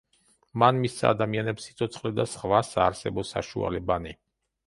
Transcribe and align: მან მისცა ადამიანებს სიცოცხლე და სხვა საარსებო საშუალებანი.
მან 0.61 0.77
მისცა 0.85 1.11
ადამიანებს 1.15 1.67
სიცოცხლე 1.69 2.11
და 2.21 2.25
სხვა 2.31 2.63
საარსებო 2.71 3.27
საშუალებანი. 3.35 4.17